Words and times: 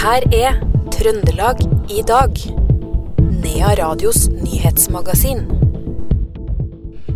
her 0.00 0.24
er 0.32 0.60
Trøndelag 0.94 1.60
i 1.92 2.00
dag. 2.08 2.38
Nea 3.42 3.72
Radios 3.76 4.28
nyhetsmagasin. 4.32 5.42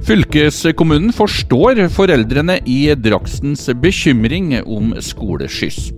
Fylkeskommunen 0.04 1.14
forstår 1.16 1.80
foreldrene 1.94 2.58
i 2.68 2.92
Draksens 2.92 3.70
bekymring 3.80 4.52
om 4.60 4.92
skoleskyss. 5.00 5.94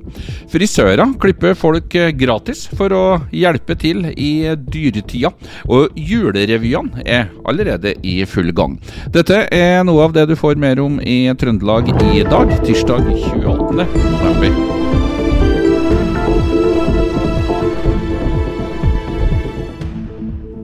Frisører 0.52 1.16
klipper 1.18 1.58
folk 1.58 1.98
gratis 2.20 2.68
for 2.70 2.94
å 2.94 3.02
hjelpe 3.34 3.74
til 3.82 4.06
i 4.14 4.54
dyretida, 4.54 5.34
og 5.66 5.98
julerevyene 5.98 7.02
er 7.02 7.34
allerede 7.42 7.96
i 8.06 8.20
full 8.30 8.54
gang. 8.54 8.78
Dette 9.10 9.42
er 9.50 9.82
noe 9.90 10.06
av 10.06 10.14
det 10.14 10.28
du 10.30 10.38
får 10.38 10.54
mer 10.54 10.78
om 10.86 11.02
i 11.02 11.24
Trøndelag 11.34 11.90
i 12.12 12.22
dag, 12.30 12.56
tirsdag 12.62 13.10
28. 13.42 13.90
november. 13.90 14.75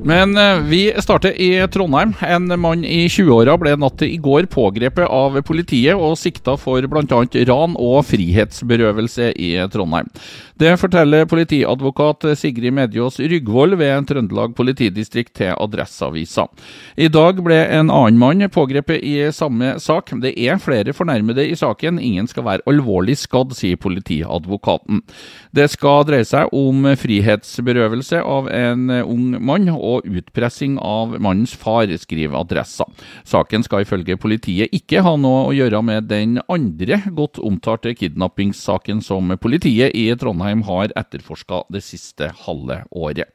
Men 0.04 0.36
eh, 0.38 0.60
vi 0.66 0.80
starter 0.98 1.40
i 1.40 1.66
Trondheim. 1.70 2.14
En 2.20 2.60
mann 2.60 2.84
i 2.84 3.04
20-åra 3.08 3.54
ble 3.60 3.76
natt 3.78 4.00
til 4.00 4.10
i 4.10 4.18
går 4.22 4.48
pågrepet 4.50 5.06
av 5.06 5.38
politiet 5.46 5.94
og 5.94 6.16
sikta 6.18 6.56
for 6.58 6.82
bl.a. 6.90 7.20
ran 7.48 7.76
og 7.78 8.00
frihetsberøvelse 8.10 9.30
i 9.38 9.52
Trondheim. 9.70 10.10
Det 10.62 10.76
forteller 10.78 11.24
politiadvokat 11.26 12.24
Sigrid 12.38 12.72
Medjås 12.72 13.16
Ryggvold 13.18 13.74
ved 13.80 14.04
Trøndelag 14.06 14.52
politidistrikt 14.54 15.32
til 15.34 15.56
Adresseavisa. 15.58 16.44
I 16.94 17.08
dag 17.10 17.40
ble 17.42 17.56
en 17.64 17.88
annen 17.90 18.20
mann 18.20 18.44
pågrepet 18.52 19.02
i 19.02 19.16
samme 19.34 19.72
sak. 19.82 20.12
Det 20.22 20.30
er 20.38 20.60
flere 20.62 20.94
fornærmede 20.94 21.48
i 21.50 21.56
saken, 21.58 21.98
ingen 21.98 22.28
skal 22.30 22.46
være 22.46 22.66
alvorlig 22.70 23.16
skadd, 23.18 23.56
sier 23.58 23.80
politiadvokaten. 23.80 25.00
Det 25.50 25.66
skal 25.72 26.06
dreie 26.06 26.28
seg 26.30 26.54
om 26.54 26.86
frihetsberøvelse 27.00 28.22
av 28.22 28.52
en 28.54 28.86
ung 29.00 29.34
mann 29.42 29.66
og 29.72 30.06
utpressing 30.06 30.78
av 30.78 31.18
mannens 31.18 31.56
far, 31.58 31.90
skriver 32.04 32.38
Adressa. 32.38 32.86
Saken 33.26 33.66
skal 33.66 33.82
ifølge 33.82 34.14
politiet 34.14 34.70
ikke 34.70 35.02
ha 35.02 35.16
noe 35.18 35.42
å 35.48 35.58
gjøre 35.58 35.82
med 35.90 36.06
den 36.12 36.38
andre 36.46 37.02
godt 37.10 37.42
omtalte 37.42 37.96
kidnappingssaken 37.98 39.02
som 39.02 39.34
politiet 39.42 39.98
i 39.98 40.06
Trondheim 40.14 40.51
Trondheim 40.52 40.62
har 40.68 40.92
etterforska 40.96 41.64
det 41.72 41.80
siste 41.80 42.28
halve 42.44 42.84
året. 42.90 43.30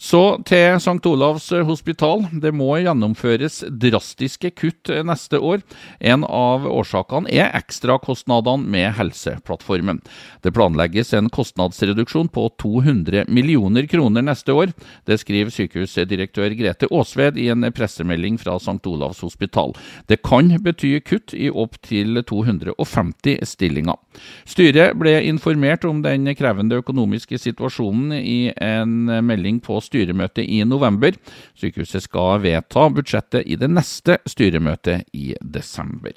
Så 0.00 0.40
til 0.48 0.78
St. 0.80 1.04
Olavs 1.04 1.50
hospital. 1.68 2.22
Det 2.40 2.54
må 2.56 2.70
gjennomføres 2.80 3.58
drastiske 3.68 4.48
kutt 4.56 4.88
neste 5.04 5.36
år. 5.36 5.60
En 6.00 6.22
av 6.24 6.64
årsakene 6.64 7.28
er 7.28 7.52
ekstrakostnadene 7.58 8.64
med 8.64 8.94
Helseplattformen. 8.96 10.00
Det 10.40 10.54
planlegges 10.56 11.12
en 11.18 11.28
kostnadsreduksjon 11.28 12.30
på 12.32 12.46
200 12.62 13.26
millioner 13.28 13.84
kroner 13.92 14.24
neste 14.24 14.56
år. 14.56 14.72
Det 15.04 15.18
skriver 15.20 15.52
sykehusdirektør 15.52 16.56
Grete 16.56 16.88
Aasved 16.88 17.36
i 17.36 17.50
en 17.52 17.68
pressemelding 17.68 18.40
fra 18.40 18.56
St. 18.56 18.80
Olavs 18.88 19.20
hospital. 19.20 19.76
Det 20.08 20.22
kan 20.24 20.48
bety 20.64 20.94
kutt 21.04 21.36
i 21.36 21.52
opptil 21.52 22.22
250 22.24 23.44
stillinger. 23.52 24.00
Styret 24.48 24.96
ble 24.96 25.18
informert 25.28 25.84
om 25.84 26.00
den 26.00 26.24
krevende 26.40 26.80
økonomiske 26.80 27.36
situasjonen 27.36 28.16
i 28.16 28.40
en 28.56 29.04
melding 29.28 29.60
på 29.60 29.76
styremøte 29.90 30.46
i 30.46 30.62
november. 30.64 31.18
Sykehuset 31.58 32.06
skal 32.06 32.40
vedta 32.46 32.88
budsjettet 32.94 33.46
i 33.46 33.58
det 33.60 33.70
neste 33.74 34.20
styremøtet 34.30 35.10
i 35.12 35.34
desember. 35.42 36.14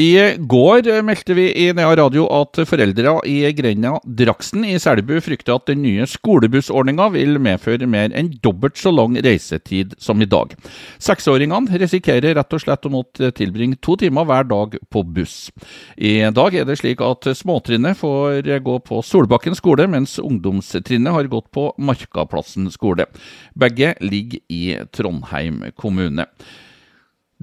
I 0.00 0.36
går 0.38 0.86
meldte 1.04 1.34
vi 1.36 1.50
i 1.52 1.66
Nea 1.76 1.90
Radio 1.98 2.22
at 2.32 2.56
foreldre 2.64 3.10
i 3.28 3.42
grenda 3.52 3.98
Draksen 4.08 4.64
i 4.64 4.78
Selbu 4.80 5.18
frykter 5.20 5.58
at 5.58 5.66
den 5.68 5.82
nye 5.84 6.06
skolebussordninga 6.08 7.10
vil 7.12 7.36
medføre 7.36 7.84
mer 7.84 8.14
enn 8.16 8.30
dobbelt 8.40 8.80
så 8.80 8.88
lang 8.88 9.18
reisetid 9.20 9.92
som 10.00 10.24
i 10.24 10.30
dag. 10.32 10.54
Seksåringene 10.96 11.82
risikerer 11.84 12.38
rett 12.40 12.56
og 12.56 12.64
slett 12.64 12.88
å 12.88 12.94
måtte 12.94 13.34
tilbringe 13.36 13.76
to 13.84 13.98
timer 14.00 14.24
hver 14.24 14.48
dag 14.48 14.80
på 14.88 15.04
buss. 15.04 15.52
I 16.00 16.24
dag 16.32 16.56
er 16.56 16.64
det 16.64 16.80
slik 16.80 17.04
at 17.04 17.28
småtrinnet 17.36 18.00
får 18.00 18.48
gå 18.64 18.80
på 18.88 19.04
Solbakken 19.04 19.60
skole, 19.60 19.90
mens 19.92 20.16
ungdomstrinnet 20.16 21.20
har 21.20 21.28
gått 21.36 21.52
på 21.52 21.68
Markaplassen 21.76 22.72
skole. 22.72 23.10
Begge 23.52 23.92
ligger 24.00 24.40
i 24.48 24.66
Trondheim 24.88 25.66
kommune. 25.76 26.30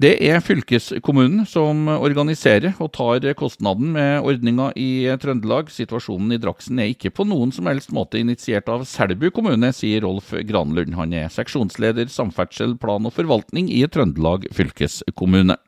Det 0.00 0.14
er 0.24 0.40
fylkeskommunen 0.40 1.42
som 1.44 1.88
organiserer 1.92 2.78
og 2.80 2.88
tar 2.96 3.24
kostnaden 3.36 3.90
med 3.92 4.24
ordninga 4.24 4.70
i 4.78 5.10
Trøndelag. 5.20 5.68
Situasjonen 5.74 6.32
i 6.32 6.38
Draksen 6.40 6.80
er 6.80 6.94
ikke 6.94 7.10
på 7.12 7.26
noen 7.28 7.52
som 7.52 7.68
helst 7.68 7.92
måte 7.92 8.16
initiert 8.22 8.70
av 8.72 8.86
Selbu 8.88 9.28
kommune, 9.36 9.74
sier 9.76 10.06
Rolf 10.06 10.32
Granlund. 10.48 10.96
Han 10.96 11.12
er 11.12 11.28
seksjonsleder 11.34 12.08
samferdsel, 12.08 12.78
plan 12.80 13.04
og 13.04 13.12
forvaltning 13.18 13.68
i 13.68 13.82
Trøndelag 13.92 14.48
fylkeskommune. 14.56 15.58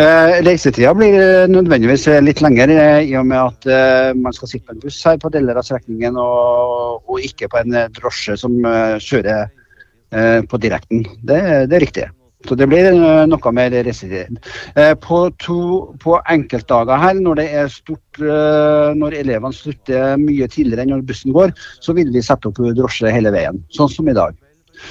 Eh, 0.00 0.40
reisetida 0.46 0.96
blir 0.96 1.20
nødvendigvis 1.52 2.08
litt 2.24 2.40
lengre 2.44 2.80
i 3.04 3.14
og 3.20 3.28
med 3.28 3.40
at 3.42 3.68
eh, 3.68 4.10
man 4.16 4.32
skal 4.36 4.54
sitte 4.54 4.70
på 4.70 4.78
en 4.78 4.84
buss 4.88 5.04
her 5.04 5.20
på 5.20 5.32
deler 5.36 5.60
av 5.60 5.68
strekningen, 5.68 6.16
og, 6.16 7.02
og 7.04 7.24
ikke 7.24 7.52
på 7.52 7.60
en 7.66 7.82
drosje 8.00 8.40
som 8.40 8.62
eh, 8.64 8.96
kjører 8.96 9.48
eh, 9.48 10.44
på 10.48 10.60
direkten. 10.64 11.04
Det, 11.20 11.42
det 11.68 11.76
er 11.76 11.90
riktig. 11.90 12.12
Så 12.46 12.54
det 12.58 12.68
blir 12.70 12.86
eh, 12.92 13.24
noe 13.28 13.52
mer 13.54 13.74
reisetid. 13.74 14.38
Eh, 14.78 14.94
på, 15.02 15.20
to, 15.42 15.58
på 16.02 16.16
enkeltdager 16.32 17.02
her, 17.02 17.18
når 17.18 17.40
det 17.40 17.46
er 17.60 17.70
stort, 17.72 18.20
eh, 18.22 18.94
når 18.98 19.18
elevene 19.22 19.56
slutter 19.56 20.16
mye 20.20 20.48
tidligere 20.52 20.86
enn 20.86 20.94
når 20.94 21.06
bussen 21.08 21.34
går, 21.36 21.54
så 21.82 21.96
vil 21.96 22.12
vi 22.14 22.24
sette 22.24 22.50
opp 22.50 22.60
drosje 22.78 23.12
hele 23.12 23.34
veien, 23.34 23.62
sånn 23.74 23.90
som 23.92 24.10
i 24.10 24.16
dag. 24.16 24.36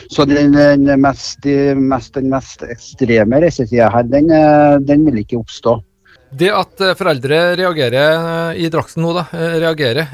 Så 0.10 0.26
den, 0.26 0.56
den, 0.58 0.88
mest, 0.98 1.46
mest, 1.46 2.16
den 2.16 2.32
mest, 2.32 2.64
ekstreme 2.66 3.38
reisetida 3.44 3.92
her, 3.94 4.08
den, 4.10 4.32
den, 4.82 5.04
vil 5.06 5.22
ikke 5.22 5.38
oppstå. 5.44 5.76
Det 6.36 6.50
at 6.50 6.82
foreldre 6.98 7.54
reagerer 7.60 8.58
i 8.58 8.66
Draksen 8.74 9.06
nå, 9.06 9.14
da, 9.14 9.28
reagerer, 9.62 10.10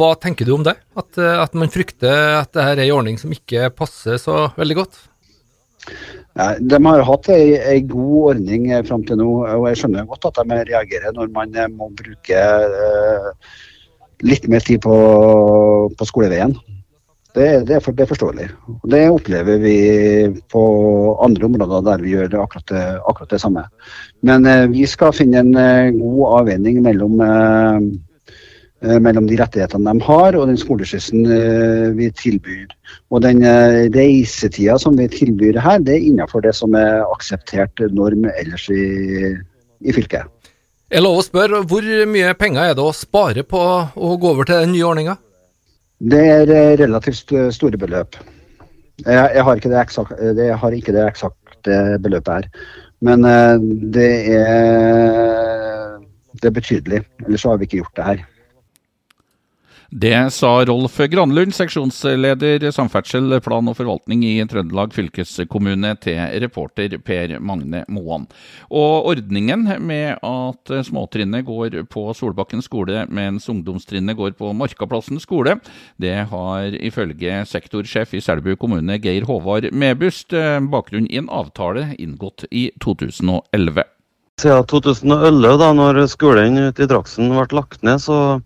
hva 0.00 0.14
tenker 0.16 0.48
du 0.48 0.54
om 0.56 0.64
det? 0.64 0.78
At, 0.96 1.20
at 1.20 1.54
man 1.60 1.70
frykter 1.70 2.40
at 2.40 2.54
dette 2.56 2.66
er 2.72 2.82
en 2.86 2.96
ordning 2.96 3.20
som 3.20 3.36
ikke 3.36 3.68
passer 3.76 4.16
så 4.22 4.46
veldig 4.56 4.80
godt? 4.80 5.02
De 6.60 6.78
har 6.86 7.02
hatt 7.04 7.28
ei 7.34 7.80
god 7.88 8.34
ordning 8.34 8.70
eh, 8.70 8.84
fram 8.86 9.04
til 9.06 9.18
nå, 9.20 9.28
og 9.44 9.66
jeg 9.70 9.80
skjønner 9.80 10.08
godt 10.08 10.28
at 10.30 10.42
de 10.46 10.58
reagerer 10.70 11.14
når 11.16 11.32
man 11.34 11.56
eh, 11.58 11.70
må 11.72 11.90
bruke 11.98 12.42
eh, 12.42 13.30
litt 14.24 14.46
mer 14.52 14.62
tid 14.64 14.82
på, 14.84 14.96
på 15.96 16.08
skoleveien. 16.08 16.54
Det, 17.30 17.46
det, 17.66 17.76
er 17.76 17.82
for, 17.82 17.94
det, 17.94 18.04
er 18.04 18.10
forståelig. 18.10 18.46
Det 18.90 19.02
opplever 19.06 19.60
vi 19.62 19.74
på 20.50 20.62
andre 21.22 21.46
områder 21.46 21.84
der 21.86 22.02
vi 22.02 22.14
gjør 22.16 22.40
akkurat 22.42 22.72
det, 22.72 22.86
akkurat 23.06 23.34
det 23.36 23.38
samme. 23.42 23.62
Men 24.26 24.48
vi 24.72 24.82
skal 24.90 25.14
finne 25.14 25.44
en 25.44 26.00
god 26.00 26.40
avveining 26.40 26.80
mellom 26.82 27.22
mellom 28.80 29.26
de 29.28 29.36
rettighetene 29.36 29.92
de 29.92 30.04
har 30.06 30.36
og 30.38 30.46
den 30.48 30.58
skoleskyssen 30.58 31.26
eh, 31.28 31.88
vi 31.96 32.08
tilbyr. 32.16 32.70
Og 33.12 33.22
den 33.26 33.44
eh, 33.44 33.90
reisetida 33.92 34.78
som 34.80 34.96
vi 34.96 35.08
tilbyr 35.12 35.58
her, 35.60 35.82
det 35.84 35.98
er 35.98 36.06
innenfor 36.08 36.44
det 36.46 36.54
som 36.56 36.74
er 36.78 37.02
akseptert 37.04 37.82
norm 37.92 38.24
ellers 38.32 38.68
i, 38.72 39.34
i 39.84 39.96
fylket. 39.96 40.24
Jeg 40.90 41.04
lov 41.04 41.20
å 41.20 41.26
spørre, 41.26 41.62
Hvor 41.68 41.84
mye 42.10 42.32
penger 42.34 42.70
er 42.70 42.74
det 42.74 42.82
å 42.82 42.96
spare 42.96 43.44
på 43.46 43.60
å 43.60 44.16
gå 44.16 44.32
over 44.32 44.48
til 44.48 44.64
den 44.64 44.74
nye 44.74 44.88
ordninga? 44.88 45.18
Det 46.00 46.24
er 46.32 46.80
relativt 46.80 47.30
store 47.52 47.78
beløp. 47.78 48.16
Jeg, 49.04 49.28
jeg, 49.36 49.44
har, 49.44 49.60
ikke 49.60 49.70
det 49.70 49.80
eksakt, 49.84 50.16
jeg 50.40 50.56
har 50.64 50.74
ikke 50.76 50.96
det 50.96 51.04
eksakte 51.04 51.78
beløpet 52.00 52.32
her. 52.32 52.48
Men 53.04 53.22
det 53.92 54.10
er, 54.34 56.00
det 56.40 56.50
er 56.50 56.56
betydelig. 56.58 57.04
Ellers 57.28 57.46
har 57.46 57.60
vi 57.60 57.68
ikke 57.68 57.84
gjort 57.84 57.96
det 58.00 58.08
her. 58.08 58.26
Det 59.90 60.30
sa 60.30 60.64
Rolf 60.64 61.00
Granlund, 61.10 61.50
seksjonsleder 61.50 62.62
samferdsel, 62.70 63.32
plan 63.42 63.66
og 63.66 63.74
forvaltning 63.74 64.20
i 64.22 64.36
Trøndelag 64.46 64.92
fylkeskommune, 64.94 65.96
til 65.98 66.20
reporter 66.44 66.92
Per 67.02 67.32
Magne 67.42 67.80
Moan. 67.90 68.28
Og 68.70 69.08
ordningen 69.10 69.64
med 69.82 70.20
at 70.22 70.72
småtrinnet 70.86 71.42
går 71.48 71.74
på 71.90 72.04
Solbakken 72.14 72.62
skole, 72.62 73.02
mens 73.10 73.48
ungdomstrinnet 73.50 74.14
går 74.14 74.36
på 74.38 74.52
Markaplassen 74.54 75.18
skole, 75.18 75.56
det 75.98 76.14
har 76.30 76.76
ifølge 76.78 77.40
sektorsjef 77.50 78.14
i 78.14 78.22
Selbu 78.22 78.54
kommune, 78.62 79.00
Geir 79.02 79.26
Håvard 79.26 79.72
Mebust, 79.74 80.30
bakgrunn 80.70 81.10
i 81.10 81.18
en 81.18 81.32
avtale 81.34 81.96
inngått 81.98 82.46
i 82.54 82.68
2011. 82.78 83.82
Siden 84.40 84.70
2011, 84.70 85.58
da 85.60 85.72
når 85.74 85.98
skolen 86.08 86.62
ute 86.70 86.86
i 86.86 86.88
Draksen 86.88 87.34
ble 87.34 87.58
lagt 87.58 87.82
ned, 87.82 87.98
så 88.06 88.38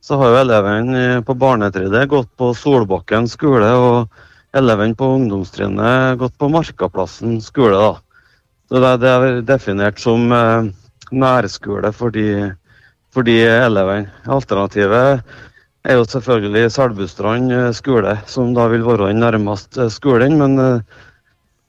så 0.00 0.18
har 0.20 0.32
jo 0.32 0.40
elevene 0.40 1.02
på 1.26 1.36
barnetrinnet 1.36 2.08
gått 2.10 2.30
på 2.40 2.52
Solbakken 2.56 3.28
skole, 3.28 3.70
og 3.76 4.56
elevene 4.56 4.96
på 4.96 5.08
ungdomstrinnet 5.18 6.18
gått 6.20 6.38
på 6.40 6.48
Markaplassen 6.52 7.40
skole. 7.44 7.76
da. 7.76 7.92
Så 8.70 8.80
Det, 8.80 8.96
det 9.02 9.10
er 9.10 9.42
definert 9.42 10.00
som 10.00 10.32
eh, 10.32 10.70
nærskole 11.10 11.92
for 11.92 12.10
de 12.14 12.54
for 13.14 13.26
de 13.26 13.36
elevene. 13.42 14.10
Alternativet 14.30 15.22
er 15.86 15.96
jo 15.98 16.06
selvfølgelig 16.08 16.72
Selbustrand 16.74 17.52
eh, 17.54 17.70
skole, 17.76 18.16
som 18.30 18.52
da 18.56 18.68
vil 18.70 18.84
være 18.86 19.10
den 19.10 19.22
nærmeste 19.24 19.88
skolen. 19.92 20.38
Men 20.40 20.58
eh, 20.58 21.00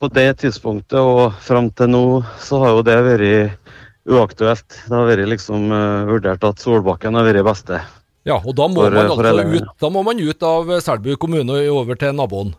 på 0.02 0.10
det 0.14 0.28
tidspunktet 0.42 1.00
og 1.00 1.38
fram 1.42 1.72
til 1.78 1.92
nå, 1.94 2.04
så 2.42 2.62
har 2.64 2.78
jo 2.78 2.86
det 2.86 3.00
vært 3.08 3.74
uaktuelt. 4.10 4.68
Det 4.88 4.94
har 4.96 5.10
vært 5.10 5.32
liksom 5.34 5.72
eh, 5.74 6.06
vurdert 6.12 6.46
at 6.48 6.62
Solbakken 6.62 7.18
har 7.18 7.28
vært 7.30 7.48
beste. 7.48 7.82
Ja, 8.28 8.38
og 8.38 8.54
da 8.58 8.68
må, 8.70 8.84
for, 8.84 8.94
man 8.94 9.12
altså 9.16 9.46
ut, 9.50 9.70
da 9.82 9.90
må 9.90 10.04
man 10.06 10.20
ut 10.22 10.44
av 10.46 10.68
Selbu 10.86 11.16
kommune 11.22 11.58
og 11.64 11.80
over 11.82 11.98
til 11.98 12.14
naboen? 12.14 12.54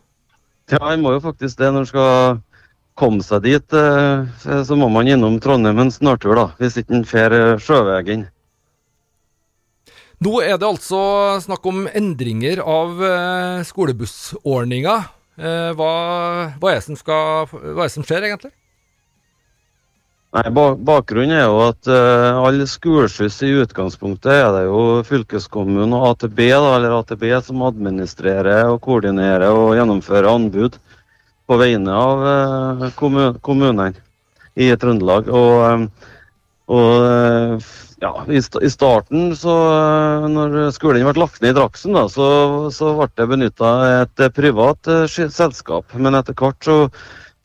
Ja, 0.73 0.81
man 0.83 1.05
må 1.05 1.13
jo 1.15 1.23
faktisk 1.23 1.61
det. 1.61 1.71
Når 1.71 1.85
man 1.85 1.91
skal 1.91 2.41
komme 2.99 3.25
seg 3.25 3.45
dit, 3.47 3.77
uh, 3.77 4.27
så 4.43 4.79
må 4.79 4.91
man 4.93 5.11
innom 5.11 5.39
Trondheim 5.43 5.79
en 5.85 5.95
snartur, 5.95 6.35
da. 6.39 6.47
Hvis 6.59 6.81
ikke 6.81 6.99
man 6.99 7.07
drar 7.07 7.63
sjøveien. 7.63 8.27
Nå 10.23 10.39
er 10.43 10.59
det 10.61 10.69
altså 10.69 11.01
snakk 11.43 11.65
om 11.67 11.87
endringer 11.99 12.61
av 12.63 13.01
eh, 13.03 13.63
skolebussordninga. 13.67 14.93
Eh, 15.35 15.71
hva, 15.75 15.89
hva, 16.63 16.71
er 16.71 16.85
hva, 17.03 17.17
er 17.57 17.81
det 17.81 17.89
som 17.91 18.07
skjer, 18.07 18.29
egentlig? 18.29 18.53
Nei, 20.33 20.49
Bakgrunnen 20.49 21.35
er 21.37 21.43
jo 21.45 21.59
at 21.67 21.89
uh, 21.93 22.39
all 22.41 22.63
skoleskyss 22.65 23.43
i 23.45 23.51
utgangspunktet 23.61 24.33
er 24.33 24.47
det 24.55 24.63
jo 24.65 25.03
fylkeskommunen 25.05 25.93
og 25.93 26.07
ATB, 26.15 26.41
da, 26.49 26.71
eller 26.79 26.95
ATB 27.03 27.27
som 27.45 27.61
administrerer 27.67 28.71
og 28.71 28.79
koordinerer 28.87 29.53
og 29.53 29.75
gjennomfører 29.77 30.31
anbud 30.31 30.79
på 31.45 31.61
vegne 31.61 31.93
av 31.93 32.25
uh, 32.25 33.37
kommunene 33.45 33.91
i 34.57 34.71
Trøndelag. 34.73 35.29
Og, 35.29 35.61
um, 35.69 35.87
og 36.73 37.69
ja, 38.01 38.15
i, 38.33 38.41
i, 38.41 38.71
starten, 38.73 39.35
så 39.37 39.53
eh, 39.69 40.29
når 40.33 40.57
skolen 40.73 41.05
ble 41.07 41.21
lagt 41.21 41.43
ned 41.45 41.53
i 41.53 41.59
Draksen, 41.61 41.93
da, 41.95 42.09
så, 42.11 42.27
så 42.73 42.97
ble 42.97 43.11
det 43.21 43.29
benytta 43.31 43.75
et 44.01 44.25
privat 44.35 44.89
selskap. 45.13 45.93
Men 45.95 46.17
etter 46.19 46.35
hvert 46.41 46.67
så 46.67 46.79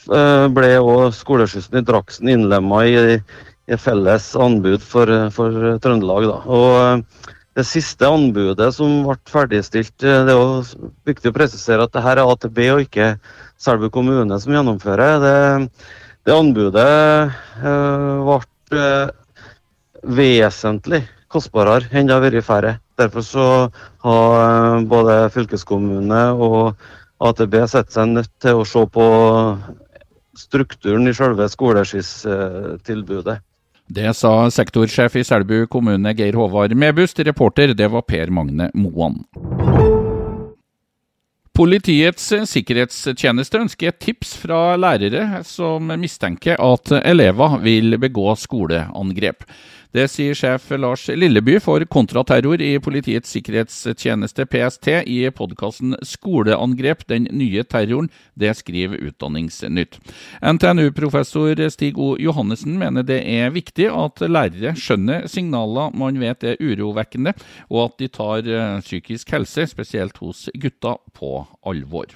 ble 0.08 0.70
òg 0.80 1.16
skoleskyssen 1.16 1.80
i 1.80 1.86
Draksen 1.86 2.32
innlemma 2.32 2.84
i, 2.88 3.18
i, 3.18 3.78
felles 3.82 4.30
anbud 4.40 4.84
for, 4.84 5.12
for 5.36 5.78
Trøndelag. 5.84 6.30
Da. 6.30 6.38
Og 6.48 6.68
uh, 6.78 7.34
det 7.58 7.66
siste 7.68 8.08
anbudet 8.08 8.70
som 8.76 9.04
ble 9.08 9.18
ferdigstilt, 9.32 9.96
det 10.00 10.34
er 10.34 10.74
viktig 11.10 11.34
å 11.34 11.38
presisere 11.38 11.84
at 11.84 11.94
det 11.96 12.06
her 12.06 12.22
er 12.22 12.32
AtB 12.32 12.64
og 12.76 12.84
ikke 12.86 13.16
Selbu 13.58 13.90
kommune 13.90 14.38
som 14.38 14.54
gjennomfører. 14.54 15.24
Det, 15.24 15.38
det 16.30 16.36
anbudet 16.36 16.90
ble 18.70 18.90
vesentlig 20.08 21.02
kostbarere 21.32 21.90
enn 21.92 22.08
det 22.08 22.16
har 22.16 22.24
vært 22.24 22.46
færre. 22.46 22.78
Derfor 22.98 23.26
så 23.26 23.48
har 24.06 24.38
eh, 24.44 24.86
både 24.90 25.18
fylkeskommune 25.34 26.22
og 26.34 26.78
AtB 27.28 27.60
sett 27.70 27.92
seg 27.94 28.14
nødt 28.14 28.32
til 28.44 28.62
å 28.62 28.68
se 28.68 28.84
på 28.94 29.06
strukturen 30.38 31.08
i 31.08 31.14
selve 31.18 31.50
skoleskysstilbudet. 31.50 33.40
Det 33.88 34.12
sa 34.20 34.50
sektorsjef 34.52 35.16
i 35.16 35.24
Selbu 35.24 35.62
kommune 35.72 36.12
Geir 36.14 36.36
Håvard 36.36 36.74
Mebust. 36.76 37.20
Reporter 37.24 37.72
det 37.74 37.88
var 37.88 38.04
Per 38.04 38.34
Magne 38.36 38.68
Moan. 38.76 39.22
Politiets 41.58 42.28
sikkerhetstjeneste 42.52 43.58
ønsker 43.64 43.90
et 43.90 43.98
tips 44.04 44.36
fra 44.44 44.76
lærere 44.78 45.40
som 45.48 45.88
mistenker 45.98 46.60
at 46.62 46.92
elever 47.00 47.56
vil 47.64 47.98
begå 47.98 48.36
skoleangrep. 48.38 49.48
Det 49.96 50.04
sier 50.12 50.36
sjef 50.36 50.66
Lars 50.76 51.06
Lilleby 51.08 51.58
for 51.64 51.84
kontraterror 51.88 52.60
i 52.64 52.74
Politiets 52.84 53.32
sikkerhetstjeneste, 53.32 54.46
PST, 54.52 54.90
i 55.08 55.22
podkasten 55.32 55.96
Skoleangrep 56.04 57.06
den 57.08 57.30
nye 57.32 57.64
terroren. 57.64 58.10
Det 58.36 58.52
skriver 58.60 59.00
Utdanningsnytt. 59.08 59.98
NTNU-professor 60.44 61.64
Stig 61.72 61.98
O. 61.98 62.16
Johannessen 62.20 62.76
mener 62.82 63.08
det 63.08 63.22
er 63.24 63.56
viktig 63.56 63.88
at 63.94 64.24
lærere 64.28 64.76
skjønner 64.76 65.28
signaler 65.32 65.96
man 65.96 66.20
vet 66.20 66.44
er 66.44 66.60
urovekkende, 66.60 67.38
og 67.72 67.88
at 67.88 68.00
de 68.04 68.12
tar 68.12 68.44
eh, 68.44 68.80
psykisk 68.84 69.32
helse, 69.34 69.70
spesielt 69.72 70.20
hos 70.20 70.48
gutta, 70.60 70.98
på 71.18 71.40
alvor. 71.66 72.12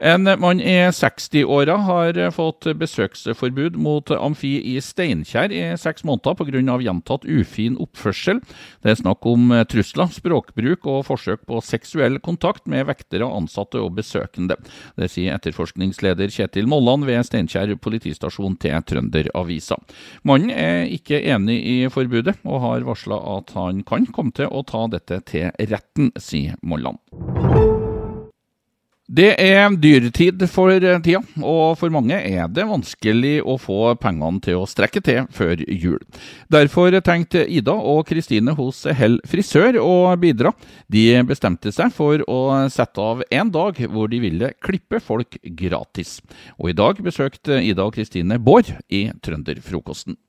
En 0.00 0.24
mann 0.40 0.60
i 0.64 0.78
60-åra 0.96 1.74
har 1.84 2.18
fått 2.32 2.64
besøksforbud 2.80 3.74
mot 3.76 4.08
Amfi 4.16 4.54
i 4.72 4.78
Steinkjer 4.80 5.52
i 5.52 5.60
seks 5.76 6.06
måneder 6.08 6.38
pga. 6.38 6.76
gjentatt 6.80 7.26
ufin 7.28 7.76
oppførsel. 7.76 8.40
Det 8.80 8.94
er 8.94 8.96
snakk 8.96 9.28
om 9.28 9.52
trusler, 9.68 10.08
språkbruk 10.08 10.88
og 10.88 11.04
forsøk 11.10 11.44
på 11.44 11.60
seksuell 11.60 12.16
kontakt 12.24 12.64
med 12.64 12.88
vektere, 12.88 13.28
ansatte 13.28 13.76
og 13.76 13.98
besøkende. 13.98 14.56
Det 14.96 15.10
sier 15.12 15.36
etterforskningsleder 15.36 16.32
Kjetil 16.32 16.70
Molland 16.70 17.04
ved 17.04 17.20
Steinkjer 17.28 17.76
politistasjon 17.76 18.56
til 18.56 18.80
Trønderavisa. 18.80 19.76
Mannen 20.24 20.54
er 20.56 20.88
ikke 20.88 21.20
enig 21.20 21.60
i 21.60 21.78
forbudet, 21.92 22.38
og 22.48 22.64
har 22.64 22.88
varsla 22.88 23.20
at 23.36 23.52
han 23.52 23.84
kan 23.84 24.08
komme 24.08 24.32
til 24.32 24.48
å 24.48 24.64
ta 24.64 24.86
dette 24.88 25.20
til 25.28 25.52
retten, 25.60 26.08
sier 26.16 26.56
Molland. 26.64 26.96
Det 29.10 29.32
er 29.42 29.72
dyrtid 29.74 30.44
for 30.46 30.70
tida, 31.02 31.18
og 31.42 31.72
for 31.80 31.90
mange 31.90 32.14
er 32.14 32.46
det 32.46 32.62
vanskelig 32.68 33.40
å 33.42 33.56
få 33.58 33.96
pengene 33.98 34.38
til 34.44 34.60
å 34.60 34.68
strekke 34.70 35.02
til 35.02 35.24
før 35.34 35.64
jul. 35.66 35.98
Derfor 36.46 36.94
tenkte 37.02 37.42
Ida 37.42 37.74
og 37.74 38.04
Kristine 38.06 38.54
hos 38.54 38.84
Hell 38.86 39.18
frisør 39.26 39.80
å 39.82 40.14
bidra. 40.14 40.54
De 40.86 41.24
bestemte 41.26 41.74
seg 41.74 41.90
for 41.96 42.22
å 42.30 42.40
sette 42.70 43.02
av 43.02 43.26
en 43.34 43.50
dag 43.50 43.82
hvor 43.90 44.06
de 44.14 44.22
ville 44.22 44.54
klippe 44.62 45.02
folk 45.02 45.40
gratis. 45.58 46.20
Og 46.62 46.70
i 46.70 46.78
dag 46.78 47.02
besøkte 47.02 47.58
Ida 47.66 47.90
og 47.90 47.98
Kristine 47.98 48.38
Bård 48.38 48.76
i 48.94 49.08
Trønderfrokosten. 49.26 50.20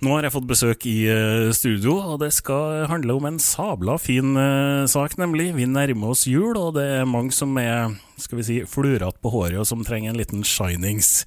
Nå 0.00 0.14
har 0.14 0.24
jeg 0.24 0.32
fått 0.32 0.48
besøk 0.48 0.84
i 0.88 0.96
uh, 1.12 1.50
studio, 1.52 1.98
og 2.00 2.22
det 2.22 2.30
skal 2.32 2.86
handle 2.88 3.18
om 3.18 3.26
en 3.28 3.36
sabla 3.42 3.98
fin 4.00 4.32
uh, 4.32 4.88
sak, 4.88 5.18
nemlig. 5.20 5.50
Vi 5.58 5.66
nærmer 5.68 6.14
oss 6.14 6.24
jul, 6.24 6.56
og 6.56 6.78
det 6.78 6.86
er 6.94 7.08
mange 7.08 7.36
som 7.36 7.52
er 7.60 7.92
skal 8.16 8.40
vi 8.40 8.46
si, 8.46 8.56
flurete 8.64 9.20
på 9.20 9.32
håret 9.34 9.60
og 9.60 9.68
som 9.68 9.84
trenger 9.84 10.14
en 10.14 10.20
liten 10.20 10.46
shinings. 10.46 11.26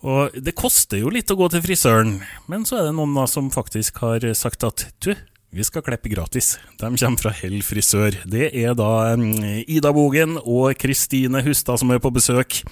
Og 0.00 0.32
det 0.32 0.56
koster 0.56 1.02
jo 1.02 1.12
litt 1.12 1.28
å 1.28 1.36
gå 1.36 1.50
til 1.52 1.60
frisøren, 1.60 2.16
men 2.48 2.64
så 2.64 2.80
er 2.80 2.88
det 2.88 2.96
noen 2.96 3.12
da 3.18 3.26
som 3.28 3.52
faktisk 3.52 4.00
har 4.00 4.24
sagt 4.32 4.64
at 4.64 4.86
du, 5.04 5.12
vi 5.52 5.66
skal 5.66 5.84
klippe 5.84 6.08
gratis. 6.08 6.54
De 6.80 6.88
kommer 6.88 7.20
fra 7.20 7.36
Hell 7.36 7.60
frisør. 7.66 8.16
Det 8.24 8.48
er 8.56 8.76
da 8.80 9.10
um, 9.12 9.34
Ida 9.66 9.92
Bogen 9.92 10.38
og 10.40 10.72
Kristine 10.80 11.44
Hustad 11.44 11.82
som 11.82 11.92
er 11.92 12.00
på 12.00 12.14
besøk. 12.16 12.62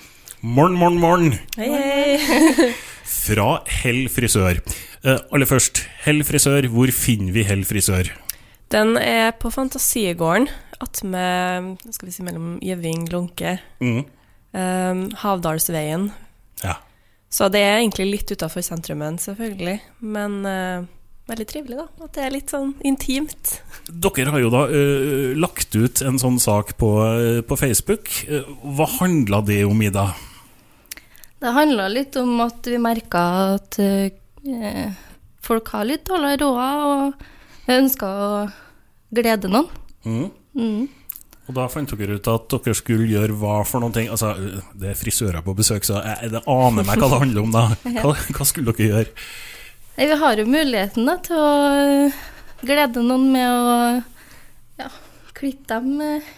Morn, 0.40 0.78
morn, 0.78 0.96
morn! 1.02 1.34
Hei, 1.58 1.74
hei! 1.76 2.70
fra 3.08 3.58
Hell 3.80 4.06
frisør. 4.12 4.60
Eh, 5.04 5.18
aller 5.32 5.48
først, 5.48 5.82
Hell 6.04 6.22
frisør, 6.26 6.68
hvor 6.72 6.90
finner 6.94 7.32
vi 7.34 7.46
Hell 7.46 7.64
frisør? 7.66 8.10
Den 8.72 8.96
er 9.00 9.32
på 9.40 9.50
Fantasigården, 9.50 10.48
attmed 10.80 11.78
Skal 11.90 12.10
vi 12.10 12.12
si 12.12 12.22
mellom 12.26 12.58
Gjøving, 12.60 13.08
Lånke. 13.12 13.58
Mm. 13.80 14.04
Eh, 14.52 15.02
Havdalsveien. 15.22 16.10
Ja. 16.64 16.76
Så 17.30 17.48
det 17.52 17.62
er 17.64 17.80
egentlig 17.80 18.10
litt 18.10 18.30
utafor 18.32 18.64
sentrumen, 18.64 19.18
selvfølgelig. 19.20 19.78
Men 20.00 20.38
eh, 20.46 20.86
veldig 21.28 21.48
trivelig, 21.48 21.80
da. 21.80 21.88
At 22.04 22.14
det 22.16 22.24
er 22.24 22.34
litt 22.34 22.52
sånn 22.52 22.74
intimt. 22.88 23.58
Dere 23.88 24.32
har 24.34 24.42
jo 24.42 24.52
da 24.52 24.64
uh, 24.68 25.34
lagt 25.36 25.76
ut 25.76 26.02
en 26.04 26.20
sånn 26.20 26.36
sak 26.40 26.74
på, 26.80 26.90
uh, 27.00 27.40
på 27.44 27.56
Facebook. 27.56 28.10
hva 28.62 28.88
handla 28.98 29.40
det 29.44 29.62
om, 29.68 29.80
Ida? 29.84 30.10
Det 31.38 31.54
handla 31.54 31.88
litt 31.92 32.16
om 32.18 32.40
at 32.42 32.66
vi 32.66 32.78
merka 32.82 33.24
at 33.54 33.78
eh, 33.78 34.94
folk 35.44 35.70
har 35.74 35.86
litt 35.86 36.06
dårlig 36.08 36.38
råd, 36.42 36.62
og 36.88 37.74
ønska 37.74 38.08
å 38.08 38.30
glede 39.14 39.50
noen. 39.52 39.68
Mm. 40.02 40.30
Mm. 40.58 40.88
Og 41.48 41.54
da 41.56 41.64
fant 41.72 41.94
dere 41.96 42.18
ut 42.18 42.28
at 42.28 42.52
dere 42.52 42.76
skulle 42.76 43.06
gjøre 43.08 43.36
hva 43.40 43.60
for 43.64 43.80
noen 43.80 43.94
ting? 43.94 44.10
Altså, 44.12 44.34
det 44.76 44.90
er 44.90 44.98
frisører 44.98 45.44
på 45.46 45.54
besøk, 45.56 45.86
så 45.86 46.02
jeg, 46.02 46.32
jeg 46.34 46.42
aner 46.42 46.84
meg 46.84 46.98
hva 47.00 47.08
det 47.12 47.20
handler 47.22 47.46
om, 47.46 47.54
da. 47.54 47.64
Hva, 48.02 48.16
hva 48.36 48.48
skulle 48.48 48.74
dere 48.74 48.90
gjøre? 48.90 49.28
Vi 49.98 50.18
har 50.20 50.38
jo 50.38 50.44
muligheten 50.46 51.08
da, 51.08 51.16
til 51.24 51.38
å 51.38 52.66
glede 52.66 53.02
noen 53.02 53.30
med 53.32 53.46
å 53.48 53.78
ja, 54.78 54.90
klippe 55.38 55.70
dem 55.72 56.02
eh, 56.04 56.28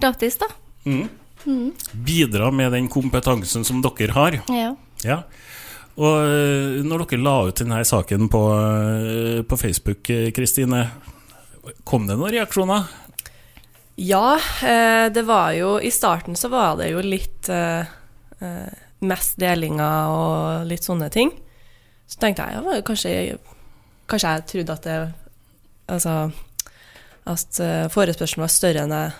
gratis, 0.00 0.38
da. 0.40 0.48
Mm. 0.86 1.04
Mm. 1.44 1.72
Bidra 1.92 2.50
med 2.50 2.72
den 2.72 2.88
kompetansen 2.88 3.64
som 3.64 3.82
dere 3.82 4.12
har. 4.16 4.38
Ja. 4.48 4.74
ja. 5.04 5.22
Og 6.00 6.24
eh, 6.24 6.80
når 6.86 7.04
dere 7.04 7.20
la 7.20 7.36
ut 7.48 7.60
denne 7.60 7.82
saken 7.84 8.28
på, 8.32 8.42
eh, 8.56 9.40
på 9.44 9.58
Facebook, 9.60 10.08
eh, 10.10 10.30
Kristine, 10.32 10.86
kom 11.84 12.06
det 12.08 12.16
noen 12.16 12.32
reaksjoner? 12.32 12.88
Ja, 14.00 14.38
det 15.12 15.22
var 15.28 15.52
jo 15.52 15.74
I 15.76 15.90
starten 15.92 16.34
så 16.34 16.48
var 16.48 16.78
det 16.80 16.88
jo 16.90 17.02
litt 17.04 17.46
mest 19.04 19.36
delinger 19.38 20.08
og 20.08 20.64
litt 20.66 20.82
sånne 20.82 21.10
ting. 21.12 21.28
Så 22.08 22.16
tenkte 22.18 22.46
jeg 22.48 22.56
ja, 22.56 22.80
kanskje, 22.88 23.12
Kanskje 24.08 24.32
jeg 24.32 24.46
trodde 24.48 24.78
at 24.78 24.88
det 24.88 24.96
Altså 25.92 26.14
at 27.28 27.60
forespørselen 27.92 28.42
var 28.42 28.50
større 28.50 28.82
enn 28.82 28.94
jeg 28.96 29.12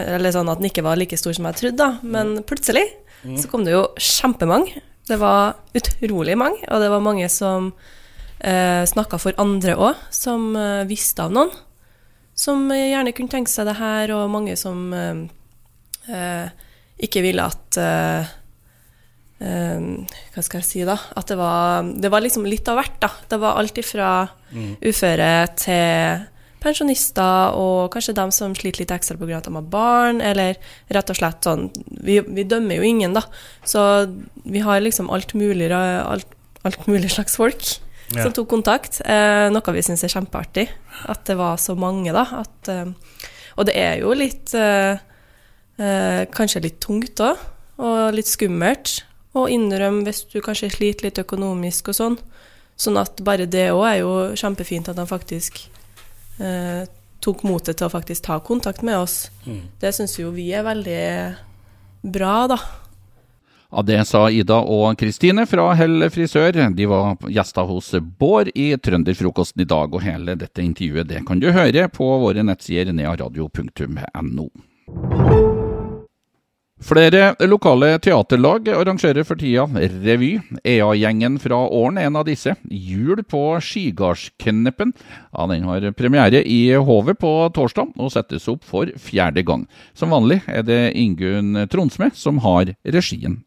Eller 0.00 0.32
sånn 0.32 0.48
at 0.48 0.60
den 0.60 0.70
ikke 0.70 0.84
var 0.86 0.96
like 1.00 1.18
stor 1.20 1.34
som 1.36 1.48
jeg 1.50 1.58
trodde, 1.60 1.76
da. 1.80 1.90
Men 2.02 2.38
mm. 2.38 2.46
plutselig 2.48 2.86
mm. 3.24 3.36
så 3.42 3.50
kom 3.52 3.66
det 3.66 3.74
jo 3.74 3.84
kjempemange. 4.00 4.80
Det 5.08 5.18
var 5.18 5.58
utrolig 5.76 6.36
mange, 6.38 6.62
og 6.70 6.80
det 6.80 6.88
var 6.92 7.04
mange 7.04 7.26
som 7.32 7.72
eh, 8.38 8.82
snakka 8.88 9.18
for 9.20 9.36
andre 9.42 9.74
òg, 9.76 10.04
som 10.14 10.52
eh, 10.56 10.84
visste 10.88 11.26
av 11.26 11.34
noen. 11.34 11.52
Som 12.38 12.70
gjerne 12.72 13.12
kunne 13.12 13.32
tenke 13.32 13.52
seg 13.52 13.68
det 13.68 13.76
her, 13.76 14.14
og 14.16 14.30
mange 14.32 14.54
som 14.56 14.86
eh, 14.96 16.46
ikke 17.02 17.24
ville 17.26 17.44
at 17.44 17.80
eh, 17.82 18.38
hva 19.42 20.42
skal 20.44 20.60
jeg 20.60 20.68
si, 20.68 20.82
da? 20.86 20.94
At 21.18 21.32
det 21.32 21.36
var, 21.40 21.82
det 21.82 22.10
var 22.14 22.22
liksom 22.22 22.46
litt 22.46 22.68
av 22.70 22.78
hvert, 22.78 22.98
da. 23.02 23.10
Det 23.28 23.38
var 23.42 23.58
alt 23.58 23.80
ifra 23.82 24.10
mm. 24.54 24.76
uføre 24.86 25.32
til 25.58 26.28
pensjonister, 26.62 27.56
og 27.58 27.92
kanskje 27.94 28.14
dem 28.16 28.32
som 28.34 28.54
sliter 28.56 28.84
litt 28.84 28.94
ekstra 28.94 29.18
pga. 29.18 29.38
at 29.38 29.48
de 29.48 29.54
har 29.54 29.68
barn, 29.72 30.20
eller 30.20 30.56
rett 30.88 31.10
og 31.10 31.18
slett 31.18 31.44
sånn 31.44 31.70
vi, 32.02 32.20
vi, 32.20 32.44
dømmer 32.44 32.78
jo 32.78 32.88
ingen, 32.88 33.14
da. 33.14 33.24
Så 33.64 34.08
vi 34.44 34.62
har 34.64 34.80
liksom 34.80 35.10
alt 35.10 35.34
mulig, 35.34 35.70
alt, 35.72 36.26
alt 36.62 36.86
mulig 36.86 37.10
slags 37.10 37.36
folk 37.36 37.62
ja. 38.14 38.24
som 38.24 38.32
tok 38.32 38.50
kontakt. 38.50 39.00
Eh, 39.04 39.48
noe 39.52 39.76
vi 39.76 39.84
syns 39.84 40.04
er 40.04 40.12
kjempeartig. 40.12 40.68
At 41.10 41.24
det 41.28 41.38
var 41.40 41.58
så 41.60 41.76
mange, 41.78 42.12
da. 42.14 42.26
At, 42.42 42.70
eh, 42.70 42.92
og 43.56 43.68
det 43.68 43.76
er 43.78 43.98
jo 44.02 44.14
litt 44.16 44.54
eh, 44.54 44.96
eh 45.78 46.22
Kanskje 46.32 46.62
litt 46.62 46.80
tungt 46.80 47.20
òg, 47.20 47.40
og 47.82 48.14
litt 48.14 48.28
skummelt 48.28 49.02
og 49.32 49.48
innrømme 49.48 50.04
hvis 50.04 50.26
du 50.28 50.40
kanskje 50.44 50.70
sliter 50.74 51.08
litt 51.08 51.20
økonomisk 51.20 51.88
og 51.88 51.96
sånn. 51.96 52.16
Sånn 52.76 52.98
at 53.00 53.22
bare 53.24 53.48
det 53.48 53.70
òg 53.72 53.86
er 53.88 53.98
jo 54.02 54.12
kjempefint 54.38 54.90
at 54.92 55.00
han 55.00 55.08
faktisk 55.08 55.62
eh, 56.38 56.84
tok 57.22 57.42
motet 57.46 57.78
til 57.78 57.88
å 57.88 57.92
faktisk 57.92 58.26
ta 58.26 58.38
kontakt 58.42 58.82
med 58.86 58.98
oss. 58.98 59.30
Mm. 59.46 59.64
Det 59.80 59.92
syns 59.94 60.18
jo 60.18 60.32
vi 60.34 60.50
er 60.54 60.66
veldig 60.66 61.02
bra, 62.14 62.36
da. 62.50 62.58
Ja, 63.72 63.82
Det 63.82 64.04
sa 64.04 64.26
Ida 64.30 64.58
og 64.68 64.98
Kristine 65.00 65.46
fra 65.48 65.70
Hell 65.78 66.04
frisør. 66.12 66.58
De 66.76 66.86
var 66.86 67.16
gjester 67.32 67.64
hos 67.64 67.94
Bård 68.18 68.50
i 68.54 68.74
Trønderfrokosten 68.76 69.64
i 69.64 69.68
dag, 69.68 69.94
og 69.94 70.04
hele 70.04 70.36
dette 70.36 70.60
intervjuet 70.60 71.08
det 71.08 71.24
kan 71.26 71.40
du 71.40 71.48
høre 71.52 71.88
på 71.88 72.10
våre 72.20 72.44
nettsider 72.44 72.92
nearadio.no. 72.92 74.48
Flere 76.82 77.36
lokale 77.46 77.94
teaterlag 78.02 78.66
arrangerer 78.74 79.22
for 79.22 79.38
tida 79.38 79.68
revy. 80.02 80.32
EA-gjengen 80.66 81.36
fra 81.38 81.60
Åren 81.70 82.00
er 82.00 82.08
en 82.08 82.18
av 82.18 82.26
disse. 82.26 82.56
Jul 82.66 83.22
på 83.22 83.42
Skigardskneppen. 83.62 84.90
Ja, 85.30 85.46
den 85.46 85.68
har 85.68 85.86
premiere 85.94 86.42
i 86.42 86.74
Hovet 86.74 87.20
på 87.22 87.30
torsdag 87.54 87.94
og 87.94 88.10
settes 88.10 88.50
opp 88.50 88.66
for 88.66 88.90
fjerde 88.98 89.46
gang. 89.46 89.68
Som 89.94 90.10
vanlig 90.10 90.40
er 90.50 90.66
det 90.66 90.80
Ingunn 90.98 91.68
Tronsme 91.70 92.10
som 92.18 92.42
har 92.42 92.74
regien. 92.82 93.38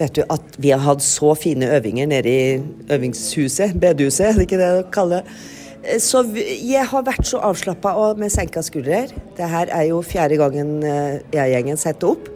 Vet 0.00 0.18
du 0.18 0.24
at 0.26 0.58
vi 0.58 0.74
har 0.74 0.82
hatt 0.82 1.04
så 1.06 1.36
fine 1.38 1.70
øvinger 1.78 2.10
nede 2.10 2.30
i 2.30 2.90
øvingshuset, 2.90 3.78
bedehuset, 3.78 4.32
er 4.32 4.34
det 4.34 4.48
ikke 4.48 4.58
det 4.58 4.72
å 4.80 4.88
kalle 4.92 5.22
det? 5.22 6.00
Så 6.00 6.22
jeg 6.34 6.82
har 6.88 7.04
vært 7.04 7.26
så 7.28 7.38
avslappa 7.44 7.92
og 8.00 8.18
med 8.18 8.32
senka 8.32 8.62
skuldre. 8.64 9.04
Det 9.36 9.48
her 9.48 9.68
er 9.68 9.90
jo 9.90 10.00
fjerde 10.02 10.38
gangen 10.40 10.78
eh, 10.82 11.20
EA-gjengen 11.36 11.78
setter 11.78 12.14
opp. 12.14 12.30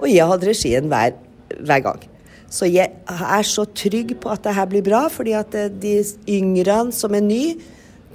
Og 0.00 0.10
jeg 0.10 0.26
hadde 0.30 0.50
regien 0.50 0.90
hver, 0.90 1.14
hver, 1.60 1.80
gang. 1.84 2.02
Så 2.50 2.68
jeg 2.70 2.92
er 3.08 3.46
så 3.46 3.64
trygg 3.66 4.16
på 4.22 4.30
at 4.30 4.44
det 4.44 4.54
her 4.54 4.68
blir 4.70 4.84
bra, 4.86 5.06
fordi 5.10 5.34
at 5.38 5.54
eh, 5.58 5.70
de 5.70 5.96
yngre 6.30 6.78
som 6.94 7.14
er 7.16 7.24
nye, 7.24 7.56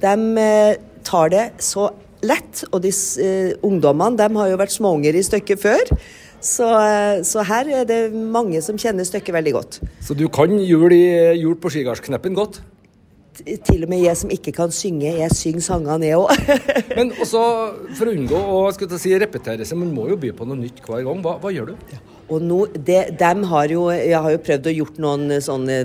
de 0.00 0.14
eh, 0.44 0.80
tar 1.04 1.32
det 1.32 1.44
så 1.64 1.90
lett. 2.24 2.64
Og 2.70 2.82
de 2.84 2.92
uh, 2.92 3.52
ungdommene 3.66 4.18
de 4.20 4.28
har 4.36 4.50
jo 4.50 4.58
vært 4.60 4.74
småunger 4.76 5.16
i 5.16 5.24
stykket 5.24 5.62
før. 5.62 5.94
Så, 6.40 6.66
så, 7.28 7.42
her 7.44 7.68
er 7.68 7.84
det 7.84 7.98
mange 8.16 8.62
som 8.64 8.78
kjenner 8.80 9.04
stykket 9.04 9.34
veldig 9.36 9.52
godt. 9.52 9.80
Så 10.00 10.16
du 10.16 10.24
kan 10.32 10.54
jul, 10.56 10.92
i, 10.96 11.04
jul 11.36 11.56
på 11.60 11.72
skigardskneppen 11.72 12.36
godt? 12.36 12.62
Til 13.38 13.84
og 13.84 13.90
med 13.90 14.02
jeg 14.02 14.18
som 14.18 14.32
ikke 14.34 14.52
kan 14.56 14.72
synge, 14.74 15.10
jeg 15.20 15.34
synger 15.36 15.64
sangene, 15.64 16.08
jeg 16.08 16.18
òg. 16.20 16.32
Men 16.98 17.12
også 17.16 17.42
for 17.98 18.10
å 18.10 18.14
unngå 18.14 18.40
å 18.40 18.98
si, 18.98 19.14
repetere 19.18 19.66
seg, 19.66 19.80
man 19.80 19.92
må 19.94 20.08
jo 20.10 20.18
by 20.20 20.32
på 20.36 20.48
noe 20.48 20.60
nytt 20.60 20.82
hver 20.84 21.04
gang. 21.06 21.22
Hva, 21.24 21.36
hva 21.42 21.52
gjør 21.54 21.72
du? 21.72 21.96
Og 22.30 22.44
nå, 22.46 22.60
det, 22.74 23.16
dem 23.18 23.42
har 23.50 23.72
jo, 23.72 23.88
Jeg 23.90 24.18
har 24.22 24.30
jo 24.30 24.42
prøvd 24.46 24.68
å 24.70 24.74
gjort 24.76 25.00
noen 25.02 25.40
sånne 25.42 25.80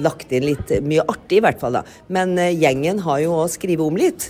Lagt 0.00 0.32
inn 0.32 0.46
litt 0.48 0.72
mye 0.86 1.04
artig, 1.04 1.40
i 1.40 1.44
hvert 1.44 1.60
fall. 1.60 1.80
da. 1.80 1.84
Men 2.12 2.32
uh, 2.40 2.48
gjengen 2.48 3.02
har 3.04 3.20
jo 3.24 3.36
òg 3.42 3.52
skrevet 3.52 3.84
om 3.84 4.00
litt. 4.00 4.28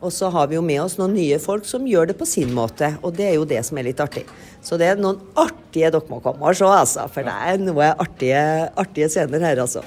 Og 0.00 0.14
så 0.14 0.30
har 0.32 0.48
vi 0.48 0.56
jo 0.56 0.62
med 0.64 0.80
oss 0.80 0.96
noen 0.96 1.12
nye 1.12 1.36
folk 1.42 1.66
som 1.68 1.84
gjør 1.88 2.12
det 2.12 2.16
på 2.20 2.28
sin 2.28 2.54
måte. 2.56 2.94
Og 3.04 3.12
det 3.18 3.26
er 3.28 3.36
jo 3.36 3.48
det 3.48 3.60
som 3.66 3.80
er 3.80 3.90
litt 3.90 4.00
artig. 4.00 4.24
Så 4.64 4.78
det 4.80 4.88
er 4.88 5.00
noen 5.00 5.20
artige 5.38 5.92
dere 5.92 6.08
må 6.08 6.22
komme 6.24 6.46
og 6.46 6.56
se, 6.56 6.68
altså. 6.68 7.04
For 7.12 7.26
det 7.26 7.36
er 7.52 7.60
noe 7.60 7.92
artige, 8.00 8.44
artige 8.80 9.10
scener 9.12 9.50
her, 9.50 9.66
altså. 9.66 9.84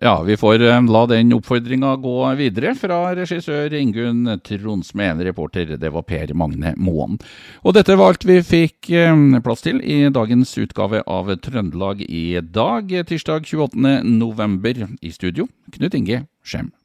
Ja, 0.00 0.22
vi 0.22 0.36
får 0.36 0.60
eh, 0.60 0.82
la 0.92 1.06
den 1.08 1.32
oppfordringa 1.32 1.94
gå 1.96 2.16
videre 2.36 2.74
fra 2.76 2.98
regissør 3.16 3.72
Ingunn 3.78 4.28
Tronsmeen. 4.44 5.22
Reporter 5.24 5.72
det 5.80 5.92
var 5.94 6.04
Per 6.04 6.34
Magne 6.36 6.74
Moen. 6.76 7.16
Og 7.64 7.78
dette 7.78 7.96
var 7.96 8.12
alt 8.12 8.28
vi 8.28 8.42
fikk 8.44 8.90
eh, 8.92 9.40
plass 9.40 9.64
til 9.64 9.80
i 9.80 10.02
dagens 10.12 10.52
utgave 10.60 11.00
av 11.08 11.32
Trøndelag 11.40 12.04
i 12.04 12.26
dag, 12.44 12.92
tirsdag 13.08 13.48
28.11. 13.48 14.98
I 15.00 15.16
studio, 15.16 15.48
Knut 15.72 15.96
Inge 15.96 16.26
Skjem. 16.44 16.75